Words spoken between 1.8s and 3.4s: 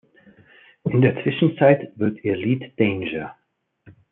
wird ihr Lied "Danger!